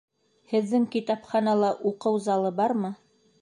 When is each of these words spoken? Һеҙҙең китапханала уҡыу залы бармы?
Һеҙҙең 0.53 0.87
китапханала 0.95 1.69
уҡыу 1.91 2.19
залы 2.29 2.53
бармы? 2.63 2.93